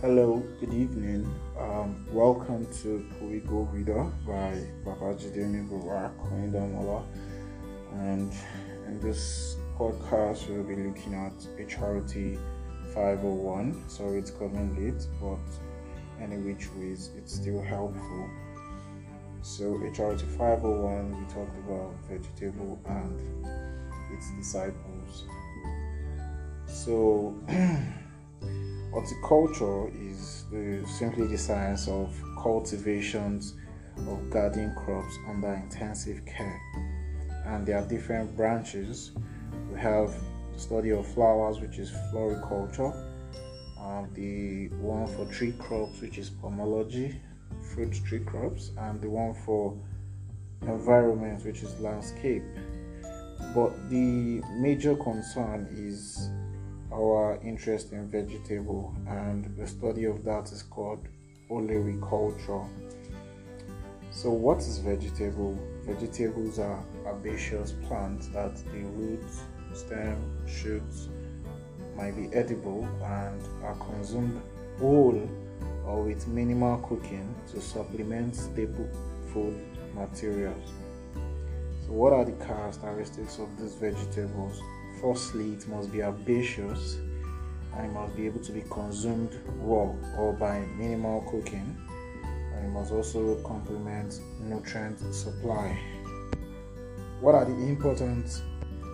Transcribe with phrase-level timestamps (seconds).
[0.00, 1.28] Hello, good evening.
[1.58, 7.02] Um, welcome to Puigo Reader by Babajide Miburak Koindamola.
[7.94, 8.32] And
[8.86, 12.38] in this podcast, we'll be looking at HRT
[12.94, 13.88] 501.
[13.88, 18.30] Sorry, it's coming late, but any which ways, it's still helpful.
[19.42, 23.44] So, HRT 501, we talked about vegetable and
[24.12, 25.24] its disciples.
[26.68, 27.34] So,
[28.98, 32.12] Horticulture is the, simply the science of
[32.42, 33.54] cultivations
[33.96, 36.60] of garden crops under intensive care.
[37.46, 39.12] And there are different branches.
[39.72, 40.12] We have
[40.52, 42.92] the study of flowers, which is floriculture,
[43.80, 47.20] um, the one for tree crops, which is pomology,
[47.72, 49.78] fruit tree crops, and the one for
[50.62, 52.42] environment, which is landscape.
[53.54, 56.30] But the major concern is
[56.92, 61.06] our interest in vegetable, and the study of that is called
[61.50, 62.68] olericulture.
[64.10, 65.58] So, what is vegetable?
[65.84, 71.08] Vegetables are herbaceous plants that the roots, stem, shoots
[71.96, 74.40] might be edible and are consumed
[74.78, 75.28] whole
[75.84, 78.88] or with minimal cooking to supplement staple
[79.32, 79.58] food
[79.94, 80.70] materials.
[81.86, 84.60] So, what are the characteristics of these vegetables?
[85.00, 86.98] Firstly, it must be herbaceous
[87.76, 91.76] and it must be able to be consumed raw or by minimal cooking.
[92.54, 95.78] And it must also complement nutrient supply.
[97.20, 98.42] What are the importance?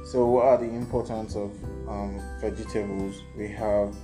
[0.05, 1.51] So, what are the importance of
[1.89, 3.23] um, vegetables?
[3.39, 3.95] We have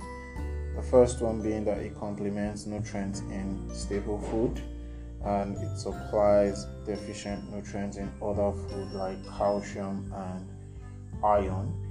[0.75, 4.59] the first one being that it complements nutrients in staple food
[5.23, 11.90] and it supplies deficient nutrients in other food like calcium and iron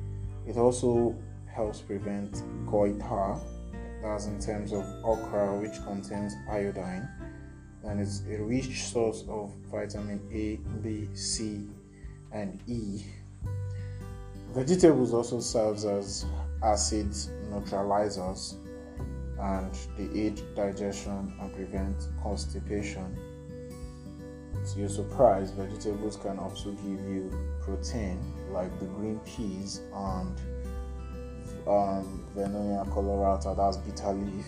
[0.50, 1.14] it also
[1.46, 3.36] helps prevent goiter,
[4.02, 7.08] that's in terms of okra, which contains iodine,
[7.84, 11.68] and it's a rich source of vitamin A, B, C,
[12.32, 13.04] and E.
[14.52, 16.26] Vegetables also serves as
[16.64, 17.10] acid
[17.48, 18.56] neutralizers
[19.38, 23.16] and they aid digestion and prevent constipation.
[24.72, 30.38] To your surprise, vegetables can also give you protein like the green peas and
[31.66, 34.46] um, Vernonia colorata, that's bitter leaf.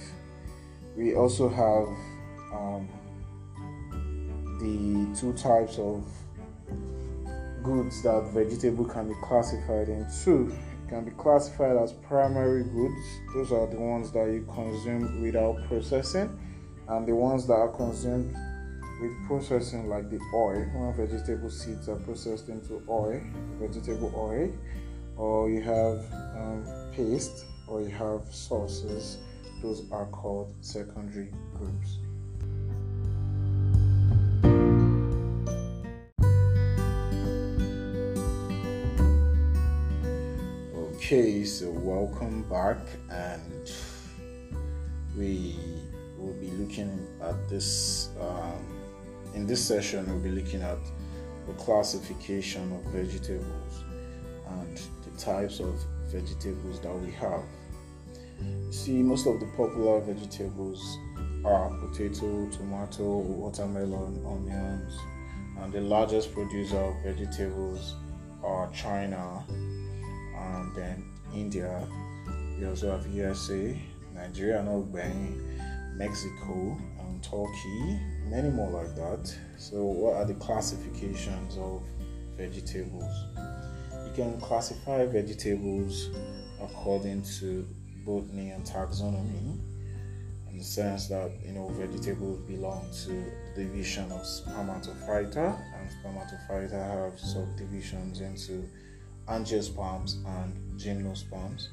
[0.96, 1.88] We also have
[2.52, 2.88] um,
[4.60, 6.04] the two types of
[7.62, 10.50] goods that vegetable can be classified into.
[10.50, 13.02] It can be classified as primary goods,
[13.34, 16.38] those are the ones that you consume without processing,
[16.88, 18.36] and the ones that are consumed
[19.00, 20.64] with processing like the oil.
[20.74, 23.20] When vegetable seeds are processed into oil
[23.60, 24.50] vegetable oil
[25.16, 26.04] or you have
[26.36, 29.18] um, paste or you have sauces.
[29.62, 31.98] Those are called secondary groups.
[40.96, 42.78] Okay so welcome back
[43.10, 43.70] and
[45.16, 45.56] we
[46.18, 48.71] will be looking at this um,
[49.34, 50.78] in this session, we'll be looking at
[51.46, 53.84] the classification of vegetables
[54.48, 55.74] and the types of
[56.06, 57.42] vegetables that we have.
[58.70, 60.98] See, most of the popular vegetables
[61.44, 64.98] are potato, tomato, watermelon, onions,
[65.60, 67.94] and the largest producer of vegetables
[68.42, 71.04] are China and then
[71.34, 71.86] India.
[72.58, 73.80] We also have USA,
[74.14, 74.62] Nigeria,
[75.96, 76.91] Mexico, and
[77.22, 79.34] Turkey, many more like that.
[79.56, 81.82] So, what are the classifications of
[82.36, 83.14] vegetables?
[84.06, 86.10] You can classify vegetables
[86.60, 87.66] according to
[88.04, 89.58] botany and taxonomy,
[90.50, 96.72] in the sense that you know vegetables belong to the division of spermatophyta, and spermatophyta
[96.72, 98.68] have subdivisions into
[99.28, 101.68] angiosperms and gymnosperms.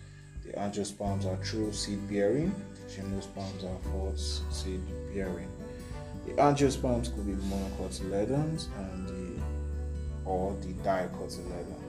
[0.46, 2.54] The angiosperms are true seed bearing,
[2.90, 4.82] gymnosperms are false seed
[5.14, 5.52] bearing.
[6.26, 9.42] The angiosperms could be monocotyledons and the
[10.26, 11.82] or the dicotyledon.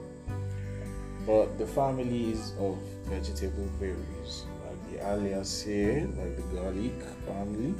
[1.25, 7.75] But the families of vegetable varies, like the Alliaceae, like the garlic family,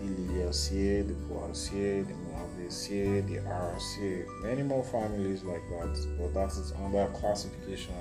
[0.00, 6.16] the Liliaceae, the Poaceae, the Malvaceae, the Araceae, many more families like that.
[6.18, 7.94] But that is under classification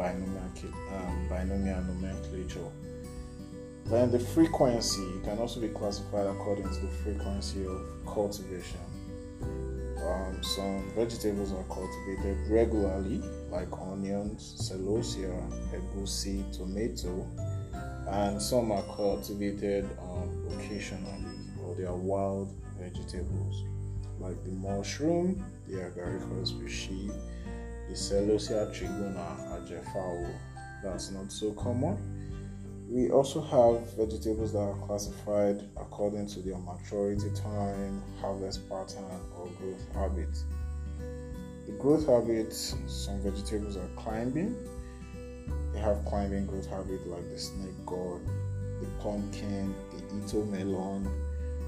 [0.00, 0.50] binomial,
[0.94, 2.72] um, binomial nomenclature.
[3.84, 8.80] Then the frequency can also be classified according to the frequency of cultivation.
[9.42, 13.20] Um, some vegetables are cultivated regularly,
[13.50, 15.36] like onions, celosia,
[15.74, 17.28] egusi, tomato,
[18.08, 21.26] and some are cultivated um, occasionally,
[21.62, 23.64] or they are wild vegetables
[24.20, 27.10] like the mushroom, the Agaricus species,
[27.90, 30.32] the Celosia trigona ajefao.
[30.80, 31.98] That's not so common.
[32.88, 39.04] We also have vegetables that are classified according to their maturity time, harvest pattern,
[39.36, 40.38] or growth habit.
[41.66, 44.54] The growth habits, some vegetables are climbing.
[45.72, 48.20] They have climbing growth habit like the snake gourd,
[48.80, 51.10] the pumpkin, the ito melon,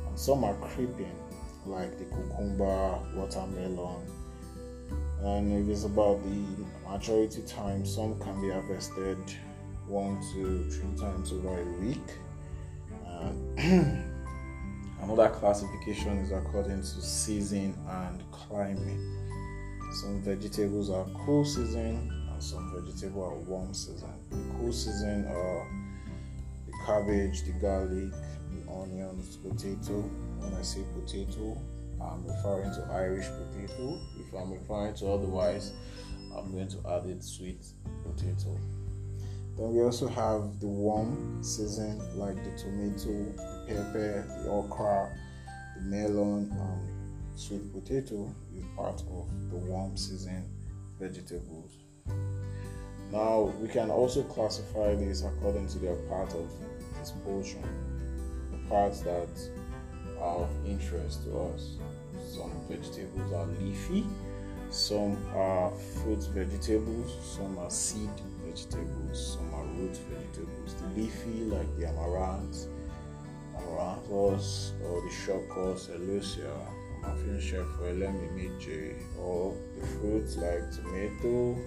[0.06, 1.18] and some are creeping
[1.66, 4.21] like the cucumber, watermelon.
[5.24, 9.18] And if it's about the maturity time, some can be harvested
[9.86, 11.98] one to three times over a week.
[13.06, 13.30] Uh,
[15.02, 19.00] another classification is according to season and climate.
[20.00, 24.12] Some vegetables are cool season and some vegetables are warm season.
[24.30, 25.66] The cool season are
[26.66, 28.10] the cabbage, the garlic,
[28.50, 30.00] the onions, potato.
[30.38, 31.60] When I say potato,
[32.00, 34.00] I'm referring to Irish potato.
[34.32, 35.72] If I'm referring to otherwise,
[36.34, 37.66] I'm going to add it sweet
[38.02, 38.58] potato.
[39.58, 45.10] Then we also have the warm season like the tomato, the pepper, the okra,
[45.76, 50.48] the melon, and sweet potato is part of the warm season
[50.98, 51.76] vegetables.
[53.10, 56.50] Now we can also classify these according to their part of
[56.98, 57.62] this portion,
[58.50, 59.28] the parts that
[60.18, 61.76] are of interest to us.
[62.32, 64.06] Some vegetables are leafy,
[64.70, 68.08] some are fruit vegetables, some are seed
[68.42, 70.74] vegetables, some are root vegetables.
[70.80, 72.68] The leafy, like the amaranth,
[73.54, 76.56] amaranthus, or the shoko, celosia,
[77.02, 77.66] muffin chef,
[79.20, 81.58] or the fruits like tomato.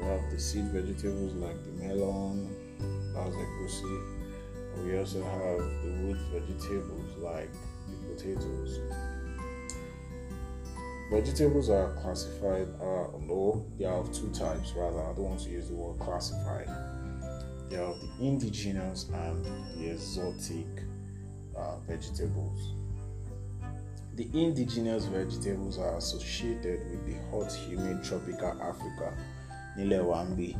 [0.00, 2.48] We have the seed vegetables like the melon,
[3.12, 3.82] that's.
[4.78, 7.52] We also have the root vegetables like
[7.90, 8.80] the potatoes.
[11.10, 15.00] Vegetables are classified, uh, no, they are of two types rather.
[15.00, 16.68] I don't want to use the word classified.
[17.70, 20.66] They are the indigenous and the exotic
[21.56, 22.74] uh, vegetables.
[24.16, 29.16] The indigenous vegetables are associated with the hot, humid tropical Africa,
[29.78, 30.56] Nilewambi,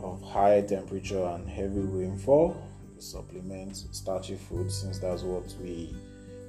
[0.00, 2.56] of high temperature and heavy rainfall.
[2.94, 5.92] They supplement starchy food since that's what we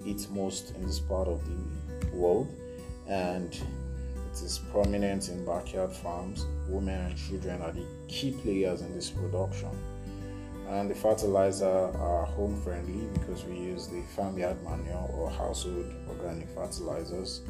[0.06, 2.60] eat most in this part of the world
[3.11, 3.53] and
[4.31, 6.45] it is prominent in backyard farms.
[6.69, 9.69] Women and children are the key players in this production.
[10.69, 16.47] And the fertilizer are home friendly because we use the farmyard manure or household organic
[16.55, 17.41] fertilizers.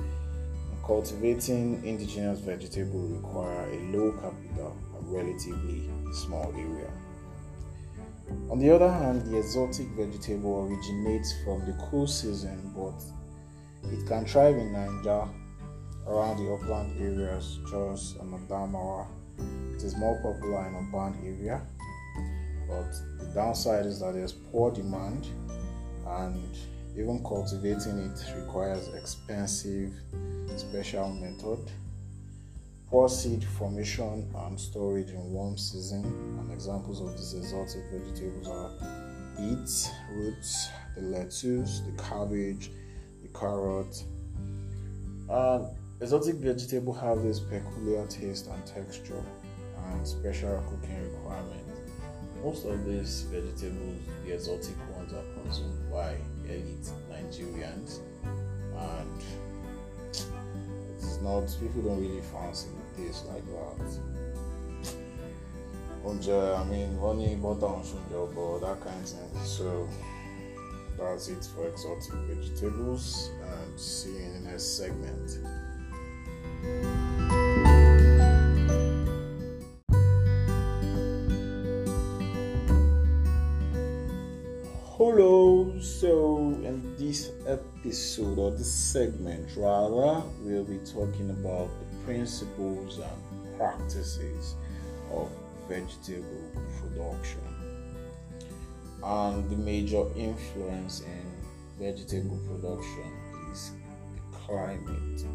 [0.84, 6.90] Cultivating indigenous vegetable require a low capital and relatively small area.
[8.50, 13.00] On the other hand, the exotic vegetable originates from the cool season, but
[13.92, 15.30] it can thrive in Nigeria
[16.08, 19.08] around the upland areas, Jos and Adamawa.
[19.76, 21.62] It is more popular in urban area,
[22.68, 25.28] but the downside is that there's poor demand
[26.06, 26.56] and
[26.98, 29.94] even cultivating it requires expensive
[30.58, 31.72] special method.
[32.90, 36.04] Poor seed formation and storage in warm season.
[36.40, 38.72] And examples of these exotic vegetables are
[39.38, 42.72] beets, roots, the lettuce, the cabbage,
[43.22, 44.04] the carrot.
[45.30, 45.68] And
[46.02, 49.24] Exotic vegetables have this peculiar taste and texture
[49.86, 51.80] and special cooking requirements.
[52.44, 56.16] Most of these vegetables, the exotic ones, are consumed by
[56.46, 58.00] elite Nigerians,
[58.76, 59.24] and
[60.98, 64.96] it's not people don't really fancy taste like that.
[66.04, 69.44] Unja, I mean, honey, butter, on but that kind of thing.
[69.44, 69.88] So
[70.98, 75.38] that's it for exotic vegetables, and see you in the next segment.
[84.98, 93.00] Hello, so in this episode or this segment, rather, we'll be talking about the principles
[93.00, 94.56] and practices
[95.12, 95.32] of
[95.68, 97.42] vegetable production
[99.04, 101.26] and the major influence in
[101.80, 103.12] vegetable production
[103.52, 103.72] is
[104.14, 105.26] the climate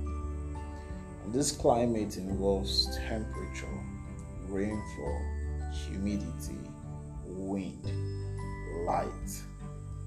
[1.33, 3.67] this climate involves temperature,
[4.49, 5.23] rainfall,
[5.73, 6.59] humidity,
[7.25, 7.85] wind,
[8.87, 9.43] light,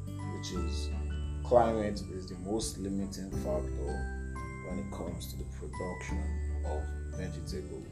[0.05, 0.89] which is
[1.43, 4.25] climate is the most limiting factor
[4.67, 6.23] when it comes to the production
[6.65, 6.83] of
[7.17, 7.87] vegetables.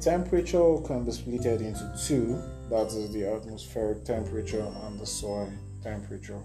[0.00, 5.50] Temperature can be split into two that is the atmospheric temperature and the soil
[5.82, 6.40] temperature.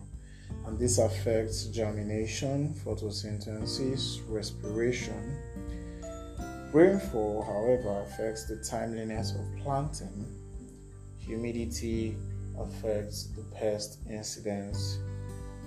[0.66, 5.38] And this affects germination, photosynthesis, respiration.
[6.72, 10.26] Rainfall, however, affects the timeliness of planting.
[11.20, 12.16] Humidity
[12.60, 14.98] affects the pest incidence.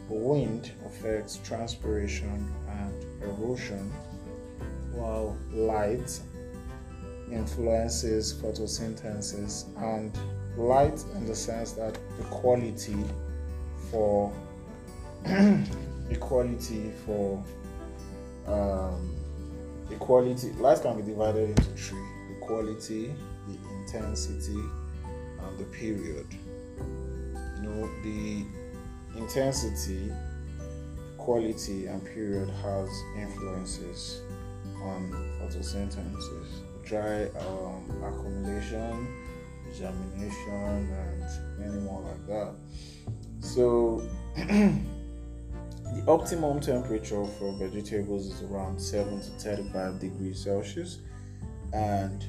[0.09, 3.93] Wind affects transpiration and erosion,
[4.93, 6.21] while light
[7.31, 10.17] influences photosynthesis and
[10.57, 12.97] light in the sense that the quality
[13.91, 14.33] for
[16.11, 17.43] equality for
[18.47, 19.15] um,
[19.91, 21.99] equality light can be divided into three.
[22.29, 23.15] The quality
[23.47, 24.61] the intensity
[25.41, 26.27] and the period.
[27.57, 28.45] You know the
[29.17, 30.13] intensity
[31.17, 34.21] quality and period has influences
[34.83, 36.47] on photosynthesis
[36.85, 39.09] dry um, accumulation
[39.77, 42.55] germination and many more like that.
[43.41, 44.03] So
[45.97, 50.99] the optimum temperature for vegetables is around 7 to 35 degrees Celsius
[51.73, 52.27] and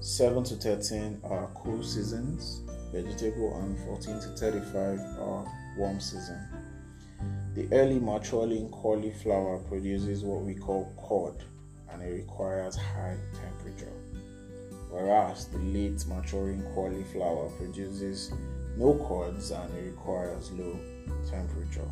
[0.00, 2.62] 7 to 13 are cool seasons,
[2.92, 5.46] vegetable and 14 to 35 are
[5.78, 6.38] warm season.
[7.54, 11.44] The early maturing cauliflower produces what we call curd
[11.90, 13.92] and it requires high temperature.
[14.90, 18.32] Whereas the late maturing cauliflower produces
[18.76, 20.78] no curds and it requires low
[21.28, 21.88] temperature.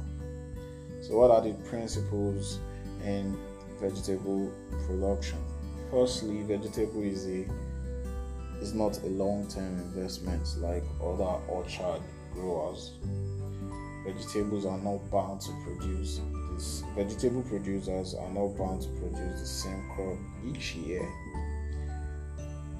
[1.06, 2.58] So, what are the principles
[3.04, 3.38] in
[3.80, 4.52] vegetable
[4.88, 5.38] production?
[5.88, 7.46] Firstly, vegetable is a
[8.60, 12.94] is not a long-term investment like other orchard growers.
[14.04, 16.20] Vegetables are not bound to produce
[16.50, 16.82] this.
[16.96, 21.08] Vegetable producers are not bound to produce the same crop each year.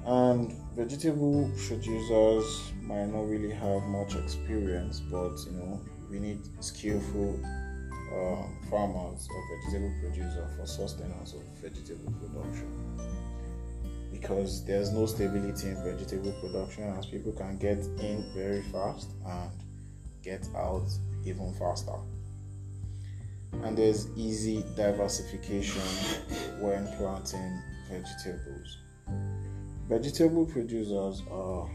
[0.05, 5.79] And vegetable producers might not really have much experience, but you know,
[6.09, 7.39] we need skillful
[8.13, 12.71] um, farmers or vegetable producers for sustenance of vegetable production.
[14.11, 19.51] Because there's no stability in vegetable production as people can get in very fast and
[20.23, 20.87] get out
[21.25, 21.93] even faster.
[23.63, 25.81] And there's easy diversification
[26.59, 28.77] when planting vegetables.
[29.87, 31.69] Vegetable producers are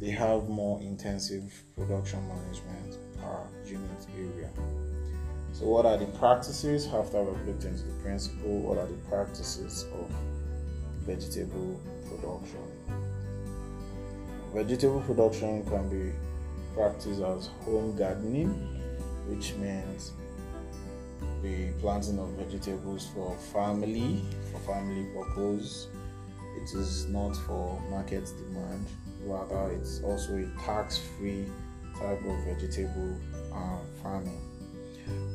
[0.00, 4.50] they have more intensive production management per unit area
[5.52, 8.60] so, what are the practices after we've looked into the principle?
[8.60, 10.10] What are the practices of
[11.04, 11.78] vegetable
[12.08, 12.64] production?
[14.54, 16.12] Vegetable production can be
[16.74, 18.48] practiced as home gardening,
[19.28, 20.12] which means
[21.42, 25.88] the planting of vegetables for family, for family purpose.
[26.56, 28.86] It is not for market demand,
[29.24, 31.44] rather, it's also a tax free
[31.98, 33.18] type of vegetable
[33.52, 34.51] uh, farming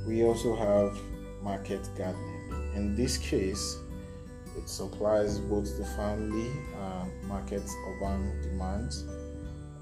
[0.07, 0.97] we also have
[1.41, 2.73] market gardening.
[2.75, 3.77] In this case,
[4.57, 9.05] it supplies both the family and market urban demands.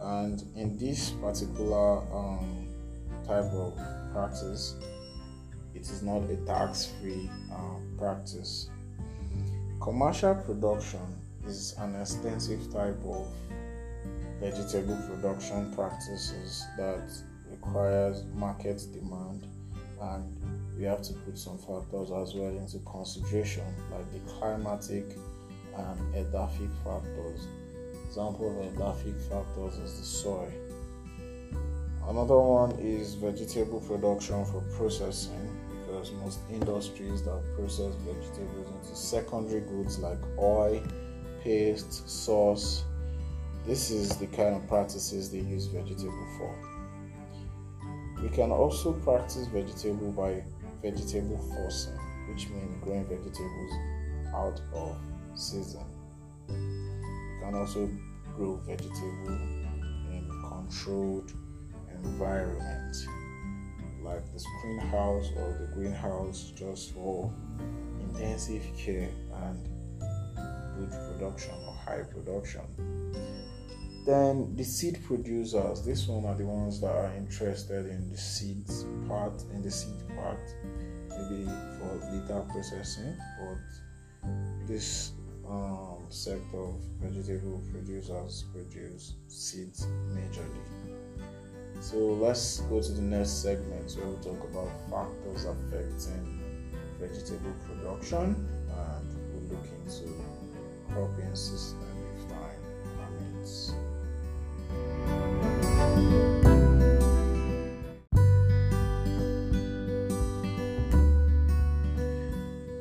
[0.01, 2.67] And in this particular um,
[3.25, 3.77] type of
[4.11, 4.75] practice,
[5.73, 8.69] it is not a tax free uh, practice.
[9.81, 11.05] Commercial production
[11.45, 13.27] is an extensive type of
[14.39, 17.09] vegetable production practices that
[17.49, 19.47] requires market demand
[20.13, 25.05] and we have to put some factors as well into consideration, like the climatic
[25.77, 27.47] and edaphic factors.
[28.07, 30.51] Example of edaphic factors is the soil.
[32.07, 39.61] Another one is vegetable production for processing because most industries that process vegetables into secondary
[39.61, 40.81] goods like oil,
[41.43, 42.83] paste, sauce.
[43.65, 46.74] This is the kind of practices they use vegetable for.
[48.25, 50.43] We can also practice vegetable by
[50.81, 51.93] vegetable forcing,
[52.27, 53.71] which means growing vegetables
[54.33, 54.97] out of
[55.35, 55.85] season.
[56.49, 57.87] You can also
[58.35, 59.37] grow vegetable
[60.09, 61.33] in controlled
[62.03, 62.95] environment
[64.01, 67.31] like the screen house or the greenhouse just for
[67.99, 69.11] intensive care
[69.43, 69.69] and
[70.79, 72.63] good production or high production.
[74.05, 78.85] Then the seed producers, this one are the ones that are interested in the seeds
[79.07, 80.39] part, in the seed part,
[81.09, 81.45] maybe
[81.79, 85.13] for later processing, but this
[85.49, 90.95] um, sector of vegetable producers produce seeds majorly.
[91.81, 96.43] So let's go to the next segment where we'll talk about factors affecting
[96.99, 100.13] vegetable production and we'll look into
[100.93, 102.61] cropping system if time
[102.97, 103.73] permits.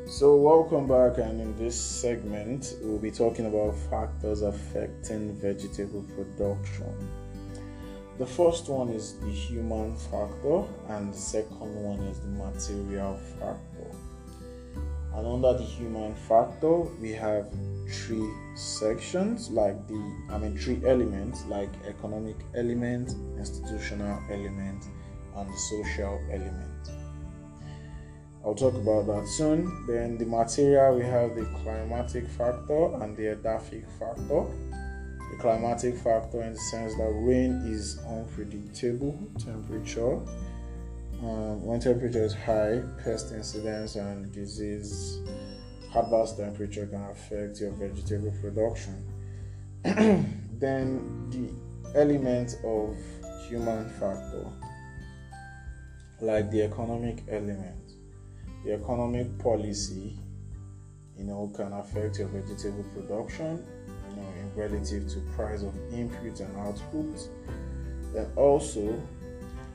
[0.07, 6.95] So, welcome back, and in this segment, we'll be talking about factors affecting vegetable production.
[8.19, 13.74] The first one is the human factor, and the second one is the material factor.
[15.17, 17.47] And under the human factor, we have
[17.89, 24.85] three sections like the I mean three elements like economic element, institutional element,
[25.37, 26.91] and the social element.
[28.45, 29.87] I'll talk about that soon.
[29.87, 34.45] Then the material we have the climatic factor and the edaphic factor.
[35.31, 40.19] The climatic factor in the sense that rain is unpredictable temperature.
[41.23, 45.21] Um, when temperature is high, pest incidence and disease
[45.95, 49.07] adverse temperature can affect your vegetable production.
[49.85, 52.97] then the element of
[53.49, 54.47] human factor,
[56.21, 57.85] like the economic element
[58.65, 60.19] the economic policy,
[61.19, 63.65] you know, can affect your vegetable production,
[64.11, 67.29] you know, in relative to price of input and output.
[68.15, 69.01] Then also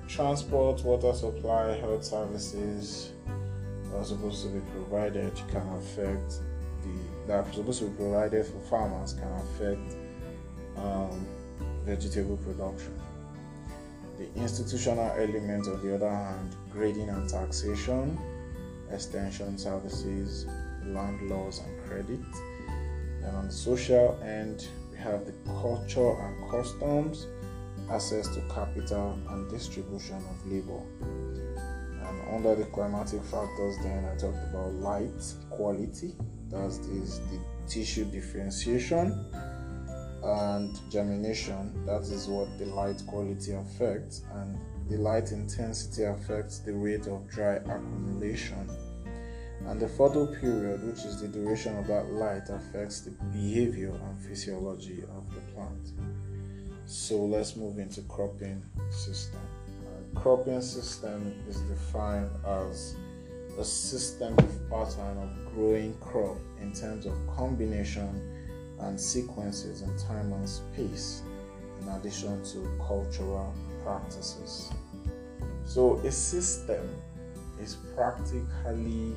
[0.10, 3.12] transport, water supply, health services
[3.96, 6.39] are supposed to be provided can affect
[6.82, 9.96] the that are supposed to be provided for farmers can affect
[10.78, 11.28] um,
[11.86, 13.00] vegetable production.
[14.18, 18.18] The institutional element, on the other hand, grading and taxation
[18.92, 20.48] extension services,
[20.86, 22.20] land laws, and credit.
[23.22, 27.28] Then on the social end, we have the culture and customs,
[27.91, 30.81] access to capital, and distribution of labor.
[31.01, 36.15] And under the climatic factors, then I talked about light quality,
[36.50, 39.25] that is the tissue differentiation
[40.24, 44.58] and germination that is what the light quality affects and
[44.89, 48.69] the light intensity affects the rate of dry accumulation
[49.67, 54.19] and the photo period which is the duration of that light affects the behavior and
[54.21, 55.93] physiology of the plant
[56.89, 59.39] so let's move into cropping system
[59.86, 62.95] uh, cropping system is defined as
[63.60, 68.10] a systemic pattern of growing crop in terms of combination
[68.82, 71.21] and sequences in time and space,
[71.82, 74.71] in addition to cultural practices.
[75.65, 76.88] So, a system
[77.62, 79.13] is practically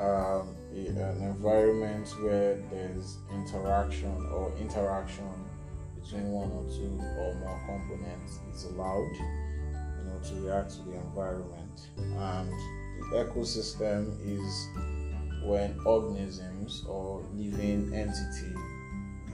[0.00, 5.28] um, an environment where there's interaction or interaction
[6.02, 10.94] between one or two or more components is allowed you know to react to the
[10.94, 12.50] environment and
[13.10, 14.68] the ecosystem is
[15.44, 18.54] when organisms or living entity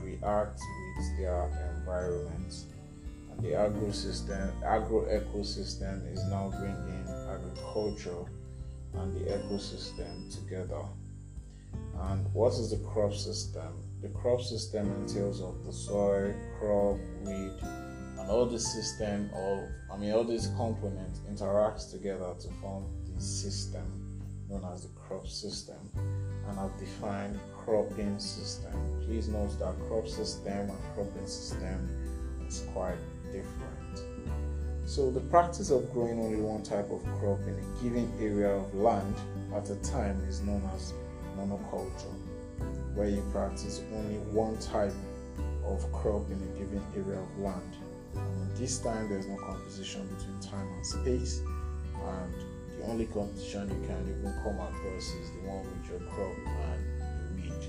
[0.03, 0.59] react
[0.97, 2.53] with their environment.
[3.31, 8.25] And the agro system, agro ecosystem is now bringing agriculture
[8.95, 10.83] and the ecosystem together.
[12.01, 13.83] And what is the crop system?
[14.01, 17.51] The crop system entails of the soil, crop, weed,
[18.17, 23.21] and all the system of I mean all these components interacts together to form the
[23.21, 28.73] system known as the crop system and I've defined cropping system.
[29.05, 31.89] Please note that crop system and cropping system
[32.47, 32.97] is quite
[33.31, 34.29] different.
[34.85, 38.73] So the practice of growing only one type of crop in a given area of
[38.73, 39.15] land
[39.53, 40.93] at a time is known as
[41.37, 42.13] monoculture,
[42.99, 44.91] where you practice only one type
[45.65, 47.77] of crop in a given area of land.
[48.13, 52.33] And this time there's no composition between time and space and
[52.77, 56.83] the only competition you can even come across is the one with your crop and
[57.37, 57.63] weed.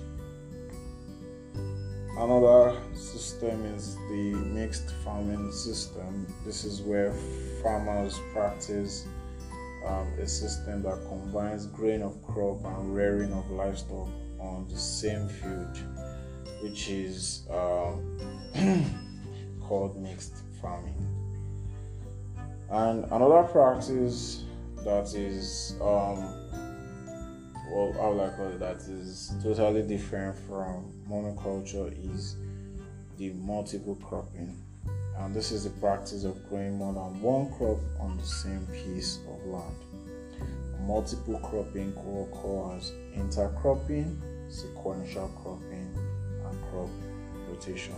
[2.18, 6.26] Another system is the mixed farming system.
[6.44, 7.12] This is where
[7.62, 9.06] farmers practice
[9.86, 14.08] um, a system that combines growing of crop and rearing of livestock
[14.40, 15.78] on the same field,
[16.62, 18.18] which is um,
[19.62, 21.06] called mixed farming.
[22.70, 24.44] And another practice
[24.84, 26.34] that is um
[27.70, 32.36] well how would call it that is totally different from monoculture is
[33.18, 34.56] the multiple cropping.
[35.18, 39.18] And this is the practice of growing more than one crop on the same piece
[39.28, 39.76] of land.
[40.86, 44.16] Multiple cropping co-occurs intercropping,
[44.48, 45.94] sequential cropping,
[46.44, 46.88] and crop
[47.48, 47.94] rotation.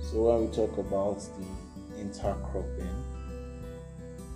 [0.00, 2.94] So when we talk about the intercropping,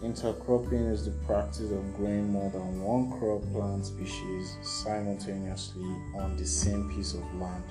[0.03, 6.47] Intercropping is the practice of growing more than one crop plant species simultaneously on the
[6.47, 7.65] same piece of land.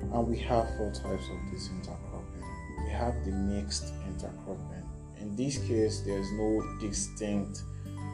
[0.00, 2.44] And we have four types of this intercropping.
[2.84, 4.84] We have the mixed intercropping.
[5.20, 7.62] In this case, there's no distinct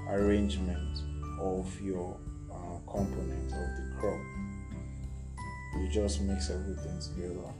[0.08, 1.00] arrangement
[1.40, 2.16] of your
[2.52, 4.20] um, component of the crop.
[5.80, 7.52] You just mix everything together.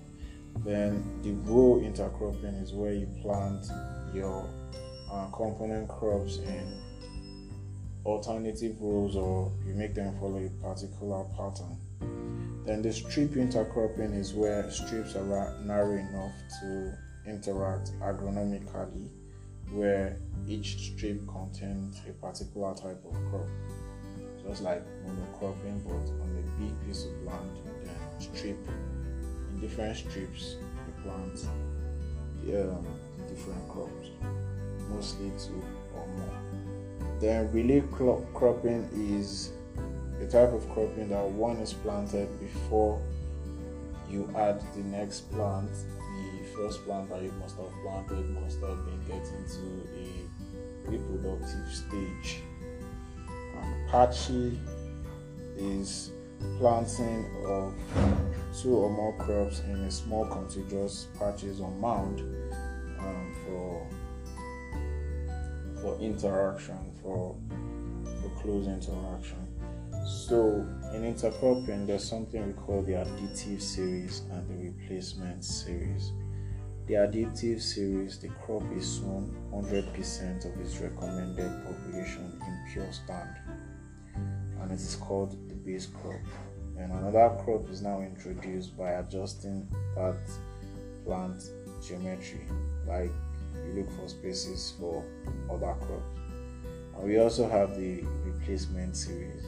[0.65, 3.67] Then the row intercropping is where you plant
[4.13, 4.49] your
[5.11, 6.81] uh, component crops in
[8.05, 11.79] alternative rows or you make them follow a particular pattern.
[12.65, 19.11] Then the strip intercropping is where strips are narrow enough to interact agronomically,
[19.73, 23.47] where each strip contains a particular type of crop.
[24.47, 27.51] Just like monocropping, but on a big piece of land,
[27.85, 28.57] then strip
[29.51, 31.47] in different strips you plant
[32.57, 32.87] um,
[33.29, 34.09] different crops,
[34.89, 35.63] mostly two
[35.95, 36.41] or more.
[37.21, 37.83] Then relay
[38.35, 39.53] cropping is
[40.21, 43.01] a type of cropping that one is planted before
[44.09, 45.71] you add the next plant.
[46.59, 52.41] First plant that you must have planted must have been getting to a reproductive stage.
[53.63, 54.59] And patchy
[55.57, 56.11] is
[56.59, 57.75] planting of
[58.61, 62.21] two or more crops in a small contiguous patches or mound
[62.99, 63.87] um, for
[65.81, 67.37] for interaction for
[68.21, 69.47] for close interaction.
[70.27, 76.11] So in intercropping, there's something we call the additive series and the replacement series.
[76.89, 83.29] The additive series, the crop is sown 100% of its recommended population in pure stand,
[84.15, 86.17] and it is called the base crop.
[86.79, 90.17] And another crop is now introduced by adjusting that
[91.05, 91.43] plant
[91.87, 92.47] geometry,
[92.87, 93.13] like
[93.55, 95.05] you look for spaces for
[95.51, 96.19] other crops.
[96.97, 99.45] And we also have the replacement series.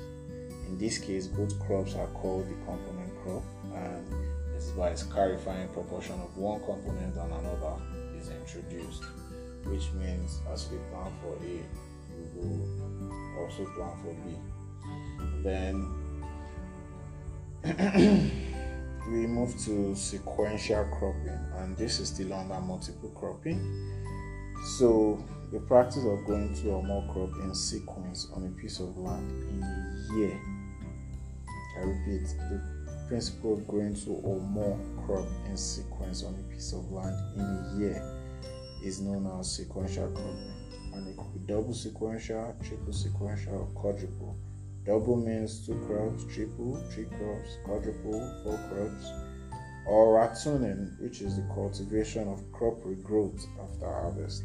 [0.68, 4.19] In this case, both crops are called the component crop, and
[4.60, 7.76] is by clarifying proportion of one component and another
[8.18, 9.04] is introduced,
[9.64, 11.64] which means as we plan for A,
[12.14, 14.36] we will also plan for B.
[15.42, 15.88] Then
[19.10, 23.60] we move to sequential cropping, and this is still under multiple cropping.
[24.78, 28.96] So the practice of growing two or more crop in sequence on a piece of
[28.98, 30.38] land in a year.
[31.78, 32.79] I repeat, the
[33.10, 37.42] principle of growing two or more crops in sequence on a piece of land in
[37.42, 38.16] a year
[38.84, 40.54] is known as sequential cropping.
[40.94, 44.36] And it could be double sequential, triple sequential, or quadruple.
[44.86, 49.10] Double means two crops, triple, three crops, quadruple, four crops,
[49.88, 54.44] or ratooning, which is the cultivation of crop regrowth after harvest.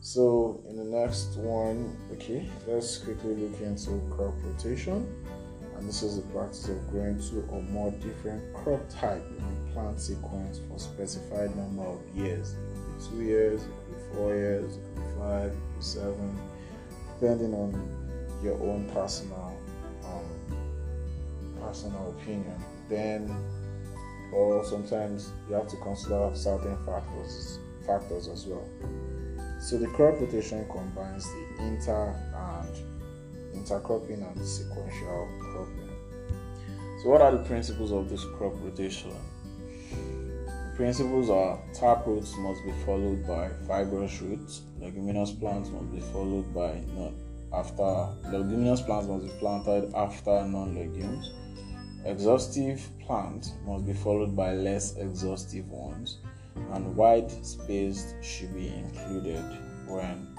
[0.00, 5.06] So in the next one, okay, let's quickly look into crop rotation.
[5.78, 9.72] And this is the practice of growing two or more different crop type in a
[9.72, 12.54] plant sequence for specified number of years.
[12.54, 15.50] It could be two years, it could be four years, it could be five, it
[15.50, 16.38] could be seven,
[17.20, 19.56] depending on your own personal
[20.04, 22.56] um, personal opinion.
[22.88, 23.34] Then
[24.32, 28.68] or sometimes you have to consider certain factors factors as well.
[29.60, 32.55] So the crop rotation combines the inter and
[33.66, 35.90] intercropping and sequential cropping.
[37.02, 39.12] So what are the principles of this crop rotation?
[40.40, 46.54] The principles are taproots must be followed by fibrous roots, leguminous plants must be followed
[46.54, 47.12] by not
[47.52, 51.32] after leguminous plants must be planted after non-legumes.
[52.04, 56.18] Exhaustive plants must be followed by less exhaustive ones
[56.72, 59.42] and wide spaced should be included
[59.86, 60.36] when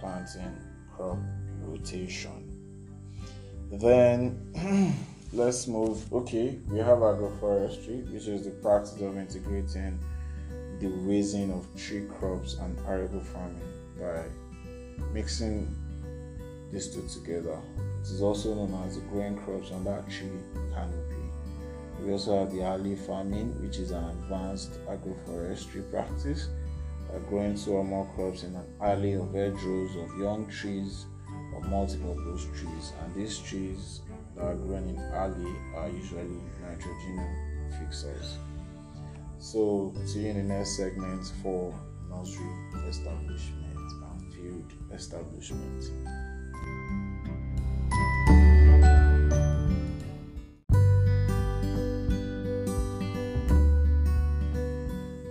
[0.00, 0.56] planting
[0.94, 1.18] crop
[1.62, 2.45] rotation.
[3.70, 4.94] Then
[5.32, 6.12] let's move.
[6.12, 9.98] Okay, we have agroforestry, which is the practice of integrating
[10.78, 14.24] the raising of tree crops and arable farming by
[15.12, 15.74] mixing
[16.70, 17.58] these two together.
[18.02, 20.28] It is also known as the growing crops under tree
[20.72, 21.16] canopy.
[22.00, 26.50] We also have the alley farming, which is an advanced agroforestry practice,
[27.12, 31.06] uh, growing two or more crops in an alley of hedgerows of young trees
[31.56, 32.92] or multiple of those trees.
[33.02, 34.00] And these trees
[34.34, 37.26] that are grown in alley are usually nitrogen
[37.78, 38.36] fixers.
[39.38, 41.74] So, see you in the next segment for
[42.10, 42.46] nursery
[42.88, 45.90] establishment and field establishment.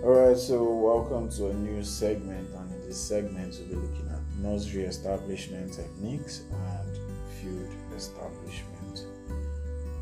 [0.02, 4.20] Alright, so welcome to a new segment, and in this segment, we'll be looking at
[4.38, 6.96] nursery establishment techniques and
[7.40, 9.06] field establishment.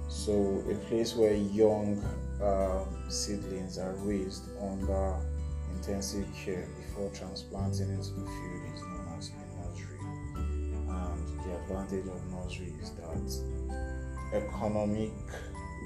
[0.09, 2.03] So, a place where young
[2.43, 5.17] um, seedlings are raised under
[5.73, 9.99] intensive care before transplanting into the field is known as a nursery,
[10.37, 13.55] and the advantage of nursery is that
[14.35, 15.13] economic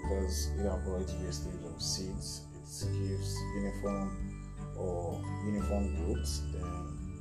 [0.03, 2.43] because it avoids wastage of seeds.
[2.83, 4.39] It gives uniform
[4.77, 6.41] or uniform growth.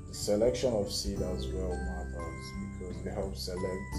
[0.07, 2.45] The selection of seed as well matters
[2.79, 3.95] because they help select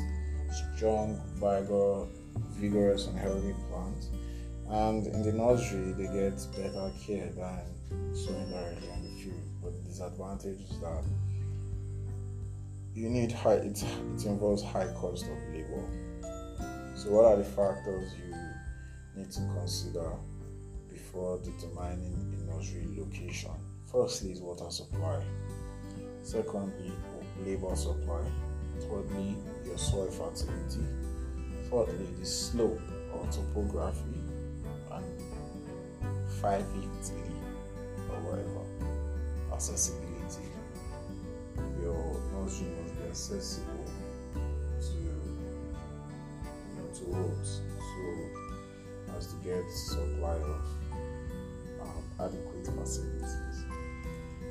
[0.76, 2.06] strong, vigor,
[2.52, 4.08] vigorous, and healthy plants.
[4.68, 9.40] And in the nursery, they get better care than sowing directly in the field.
[9.62, 11.04] But the disadvantage is that
[12.94, 13.54] you need high.
[13.54, 15.84] It, it involves high cost of labor.
[16.94, 18.34] So, what are the factors you
[19.18, 20.12] need to consider
[20.90, 23.50] before determining a nursery location.
[23.90, 25.22] Firstly, is water supply.
[26.28, 26.92] Secondly,
[27.42, 28.20] labor supply.
[28.80, 30.86] Thirdly, your soil fertility.
[31.70, 32.82] Fourthly, the slope
[33.14, 34.20] or topography.
[34.92, 35.06] And
[36.28, 37.32] fifthly,
[38.10, 38.60] or whatever,
[39.54, 40.50] accessibility.
[41.80, 43.86] Your nursery must be accessible
[44.82, 45.64] to, you
[46.76, 47.62] know, to roads.
[47.78, 50.66] So as to get supply of
[51.80, 53.64] um, adequate facilities.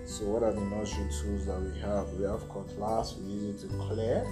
[0.07, 2.07] So, what are the nursery tools that we have?
[2.13, 4.25] We have cutlass, we use it to clear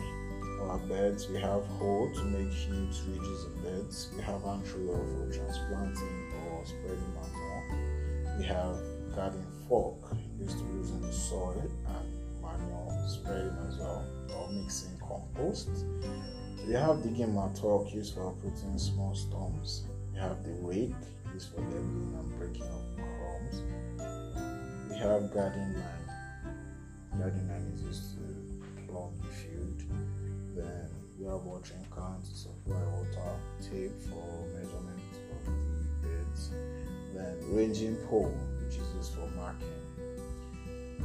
[0.70, 1.28] our beds.
[1.28, 4.10] We have hoe to make huge ridges of beds.
[4.16, 8.38] We have antroller for transplanting or spreading manure.
[8.40, 8.80] We have
[9.14, 14.98] garden fork used to use in the soil and manure spreading as well or mixing
[15.00, 15.68] compost.
[16.66, 19.84] We have digging mattock used for putting small stumps.
[20.14, 20.96] We have the rake,
[21.34, 24.15] used for leveling and breaking of crumbs.
[25.06, 27.20] Have garden line.
[27.20, 29.84] Garden line is used to plumb the field.
[30.56, 30.90] Then
[31.20, 35.00] we have watering can to supply water, tape for measurement
[35.32, 36.50] of the beds.
[37.14, 39.78] Then ranging pole, which is used for marking.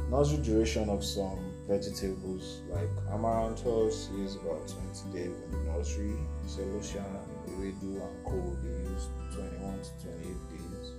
[0.09, 6.17] Nursery duration of some vegetables like amaranthus is about 20 days in the nursery.
[6.47, 7.05] Celosia
[7.49, 10.91] Ewedu and co they use 21 to 28 days.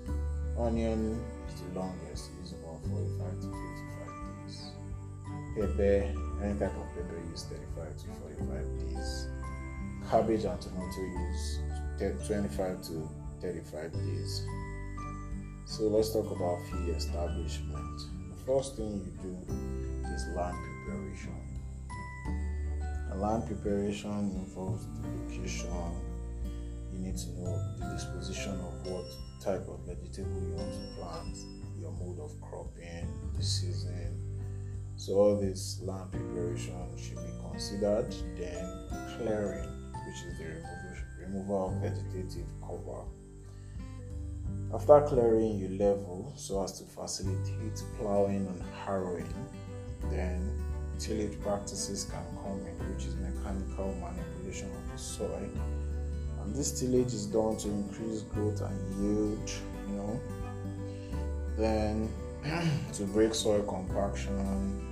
[0.56, 2.30] Onion is the longest,
[2.88, 4.10] 45 to 55
[4.46, 4.56] days.
[5.54, 5.98] Pepper,
[6.42, 7.44] any type of pepper use
[7.76, 8.04] 35 to
[8.46, 9.28] 45 days.
[10.10, 11.58] Cabbage and tomato use
[12.26, 13.08] 25 to
[13.40, 14.46] 35 days.
[15.64, 18.00] So let's talk about field establishment.
[18.30, 19.34] The first thing you do
[20.12, 21.38] is land preparation.
[23.12, 25.92] A land preparation involves the location,
[26.92, 29.04] you need to know the disposition of what
[29.40, 31.36] type of vegetable you want to plant,
[32.00, 34.18] mode of cropping, the season.
[34.96, 38.14] So all this land preparation should be considered.
[38.36, 39.68] Then clearing,
[40.06, 43.04] which is the removal of vegetative cover.
[44.74, 49.32] After clearing, you level so as to facilitate plowing and harrowing.
[50.10, 50.50] Then
[50.98, 55.50] tillage practices can come in, which is mechanical manipulation of the soil
[56.44, 59.50] and this tillage is done to increase growth and yield
[59.88, 60.20] you know
[61.56, 62.12] then
[62.92, 64.34] to break soil compaction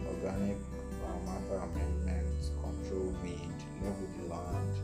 [0.06, 0.56] organic
[1.26, 4.74] matter amendment control weed level the land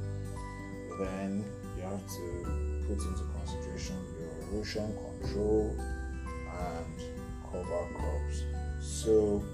[0.99, 1.45] then
[1.77, 7.01] you have to put into consideration your erosion control and
[7.51, 8.45] cover crops.
[8.81, 9.45] So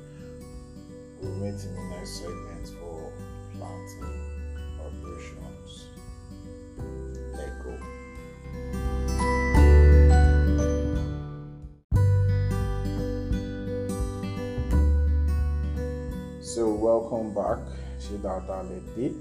[1.20, 3.12] we'll meet in the next segment for
[3.56, 5.86] planting operations.
[6.76, 7.78] So
[17.12, 17.58] welcome back
[18.22, 18.64] Data
[18.96, 19.12] Deep,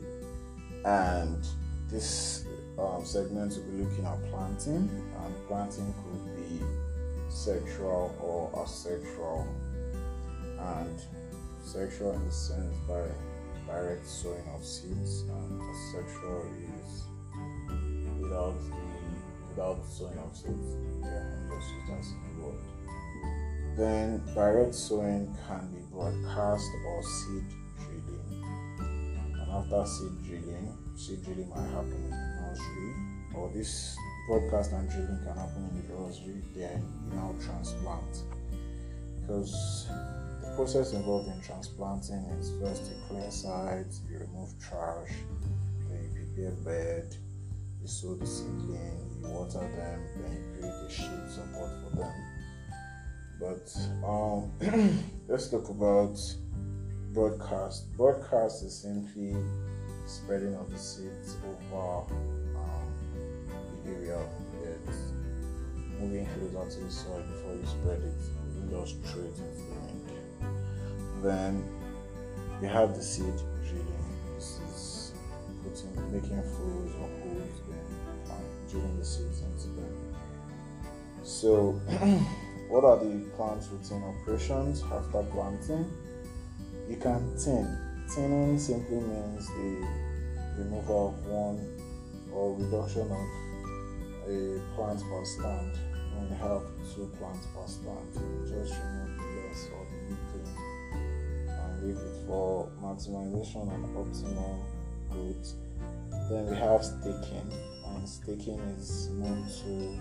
[0.86, 1.46] and
[1.90, 2.46] this
[2.80, 4.90] um, segment will be looking at planting,
[5.26, 6.62] and planting could be
[7.28, 9.46] sexual or asexual,
[10.58, 11.02] and
[11.66, 13.04] sexual in the sense by
[13.68, 16.46] direct sowing of seeds, and asexual
[16.86, 17.04] is
[18.22, 20.78] without the without sowing of seeds.
[21.04, 22.56] Yeah, I'm just in the word.
[23.76, 27.44] Then direct sowing can be broadcast or seed
[29.54, 32.94] after seed drilling, seed drilling might happen in the nursery,
[33.36, 38.24] or this broadcast and drilling can happen in the nursery, then you now transplant.
[39.20, 39.88] Because
[40.42, 45.12] the process involved in transplanting is first you clear sites, you remove trash,
[45.90, 47.16] then you prepare bed,
[47.82, 52.14] you sow the seedling, you water them, then you create a shade support for them.
[53.40, 53.76] But
[54.08, 56.18] um, let's talk about
[57.14, 57.92] broadcast.
[57.98, 59.36] Broadcast is simply
[60.06, 62.06] spreading of the seeds over
[62.56, 62.88] um,
[63.84, 64.18] the area
[64.54, 64.96] bed,
[66.00, 68.22] moving closer to the soil before you spread it.
[68.56, 71.24] You just it into the wind.
[71.24, 71.64] Then
[72.62, 73.34] you have the seed
[73.68, 74.36] drilling.
[74.36, 75.12] This is
[75.64, 80.16] putting making furrows or holes then during the season to them.
[81.24, 81.72] So
[82.70, 85.86] what are the plant routine operations after planting?
[86.90, 87.78] You can tin.
[88.14, 89.88] Tinning simply means the
[90.58, 91.68] removal of one
[92.34, 95.78] or reduction of a plant per stand.
[96.22, 96.62] and have
[96.94, 98.14] two plants per stand,
[98.48, 100.56] just remove the less or the weakling
[101.48, 104.64] and leave it for maximization and optimal
[105.10, 105.54] growth.
[106.30, 107.52] Then we have staking,
[107.88, 110.00] and staking is meant to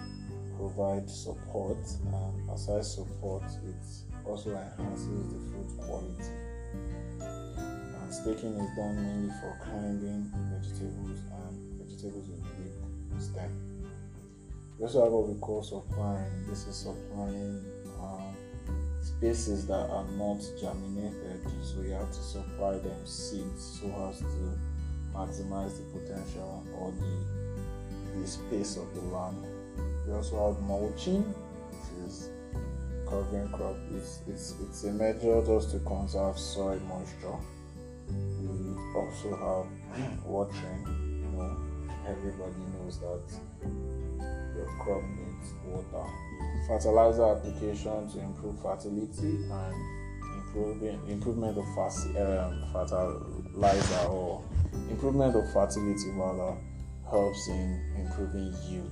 [0.57, 1.79] provide support,
[2.13, 6.50] and aside support, it also enhances the fruit quality
[8.13, 13.51] staking is done mainly for climbing vegetables and vegetables with weak stem.
[14.79, 16.47] We also have what we call supplying.
[16.49, 17.65] This is supplying
[18.01, 18.35] um,
[19.01, 24.59] spaces that are not germinated, so you have to supply them seeds so as to
[25.15, 29.37] maximize the potential or the, the space of the land.
[30.07, 32.31] We also have mulching, which is
[33.09, 33.77] covering crop.
[33.95, 37.39] It's, it's, it's a measure just to conserve soil moisture
[38.95, 40.85] also have watering.
[41.23, 41.57] You know,
[42.07, 43.23] everybody knows that
[44.57, 46.09] your crop needs water.
[46.67, 49.75] Fertilizer application to improve fertility and
[50.37, 54.43] improving improvement of um, fertilizer or
[54.91, 56.57] improvement of fertility rather
[57.09, 58.91] helps in improving yield.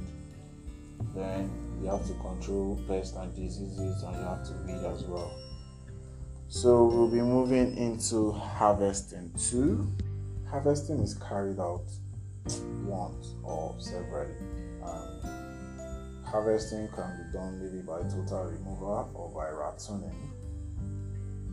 [1.15, 1.51] Then
[1.81, 5.33] you have to control pests and diseases and you have to weed as well.
[6.51, 9.31] So we'll be moving into harvesting.
[9.39, 9.87] Two,
[10.49, 11.85] harvesting is carried out
[12.87, 14.33] once or severally.
[14.83, 20.15] And harvesting can be done maybe by total removal or by ratooning.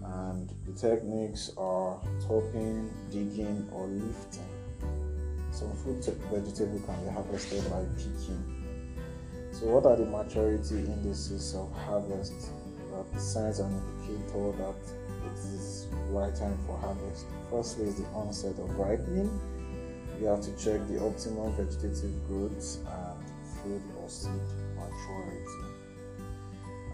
[0.02, 4.48] And the techniques are topping, digging, or lifting.
[5.52, 8.64] Some fruit vegetable can be harvested by picking.
[9.52, 12.50] So, what are the maturity indices of harvest?
[12.96, 13.82] That signs an
[14.32, 14.76] told that
[15.26, 17.26] it is right time for harvest.
[17.50, 19.30] Firstly is the onset of ripening.
[20.20, 23.24] You have to check the optimal vegetative growth and
[23.62, 24.32] fruit or seed
[24.76, 25.66] maturity.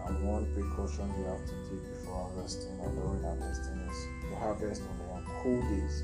[0.06, 4.82] And one precaution you have to take before harvesting or during harvesting is to harvest
[4.90, 6.02] only on cool days.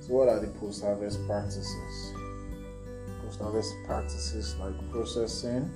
[0.00, 2.12] So, what are the post harvest practices?
[3.22, 5.70] Post harvest practices like processing.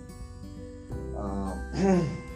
[1.16, 2.18] Um,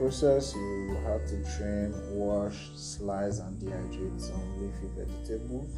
[0.00, 5.76] process, you have to trim, wash, slice, and dehydrate some leafy vegetables.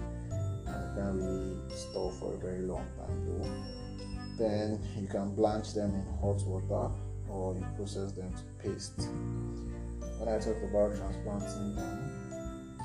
[0.64, 3.50] And you can't really store for a very long time though.
[4.38, 6.94] Then you can blanch them in hot water
[7.28, 9.08] or you process them to paste.
[10.18, 12.78] When I talked about transplanting them,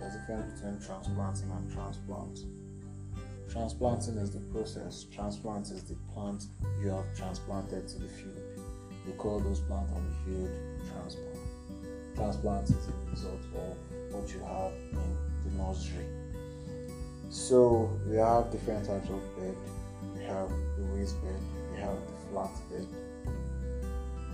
[0.00, 2.38] there's a difference between transplanting and transplant.
[3.48, 6.46] Transplanting is the process, transplant is the plant
[6.82, 8.53] you have transplanted to the field.
[9.06, 10.50] We call those plants on the field
[10.90, 11.38] transplant.
[12.14, 13.76] Transplant is a result of
[14.14, 16.06] what you have in the nursery.
[17.28, 19.56] So we have different types of bed.
[20.16, 21.40] We have the raised bed,
[21.72, 22.86] we have the flat bed,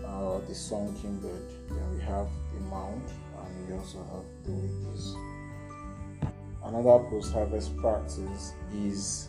[0.05, 3.03] uh, the sunken bed, then we have the mound,
[3.39, 5.15] and we also have the ridges.
[6.65, 9.29] Another post-harvest practice is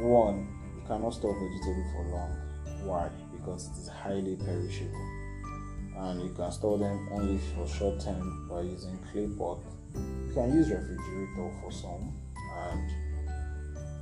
[0.00, 2.36] one, you cannot store vegetable for long.
[2.84, 3.10] Why?
[3.44, 5.24] Because it is highly perishable
[5.96, 9.58] and you can store them only for short time by using clay pot.
[9.94, 12.12] You can use refrigerator for some
[12.56, 12.90] and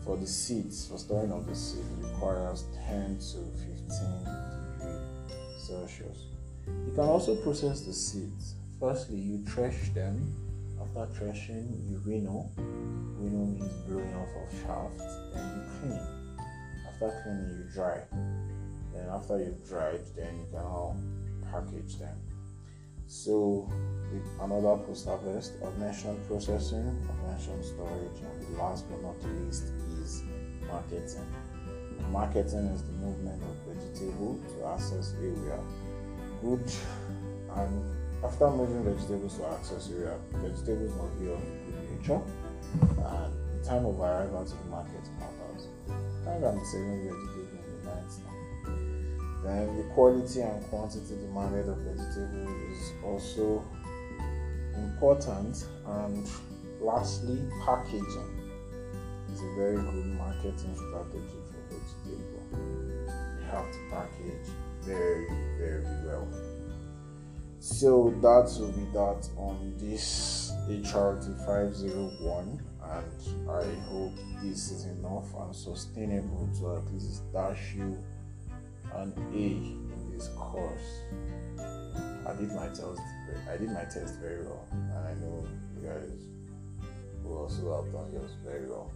[0.05, 3.78] for the seeds, for storing of the seed requires 10 to 15
[4.78, 5.02] degrees
[5.59, 6.26] Celsius.
[6.66, 8.55] You can also process the seeds.
[8.81, 10.35] Firstly, you thresh them.
[10.81, 12.50] After threshing, you winnow.
[13.19, 14.90] Winnow means blowing off of chaff.
[15.33, 16.00] Then you clean.
[16.88, 18.00] After cleaning, you dry.
[18.92, 20.96] Then after you've dried, then you can now
[21.50, 22.16] package them.
[23.06, 23.68] So
[24.40, 29.64] another post harvest, I've mentioned processing, I've mentioned storage, and the last but not least
[30.00, 30.22] is
[30.66, 31.26] marketing.
[32.10, 35.58] Marketing is the movement of vegetable to access area.
[36.42, 36.72] Good
[37.56, 37.84] and
[38.24, 42.20] after moving vegetables to access area, vegetables must be of good nature
[42.78, 45.68] and the time of arrival to the market matters.
[46.26, 47.41] I can selling vegetables
[49.42, 53.64] Then the quality and quantity demanded of vegetables is also
[54.76, 55.66] important.
[55.86, 56.28] And
[56.80, 58.50] lastly, packaging
[59.32, 62.42] is a very good marketing strategy for vegetable.
[62.52, 64.48] You have to package
[64.82, 65.26] very,
[65.58, 66.28] very well.
[67.58, 74.12] So that will be that on this HRT 501 and I hope
[74.42, 77.96] this is enough and sustainable to at least dash you
[78.96, 81.00] an A in this course.
[82.26, 83.00] I did my test.
[83.50, 86.10] I did my test very well, and I know you guys
[87.24, 88.92] will also have done yours very well.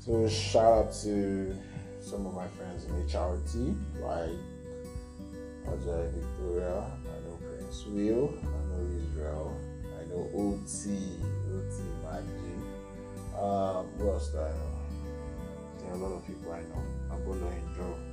[0.00, 1.56] So shout out to
[2.00, 4.38] some of my friends in HRT, like
[5.66, 9.56] Ajay Victoria, I know Prince Will, I know Israel,
[9.98, 10.94] I know OT,
[11.50, 12.46] OT Magic.
[13.36, 14.76] Um, who else do I know?
[15.78, 16.82] There are a lot of people I know.
[17.10, 18.05] Abolo Enjoy.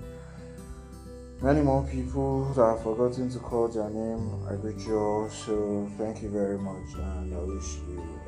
[1.42, 4.46] Many more people that I've forgotten to call their name.
[4.50, 5.30] I greet you all.
[5.30, 8.23] So thank you very much, and I wish you